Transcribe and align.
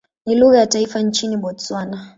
Ni 0.25 0.35
lugha 0.35 0.57
ya 0.57 0.67
taifa 0.67 0.99
nchini 1.01 1.37
Botswana. 1.37 2.07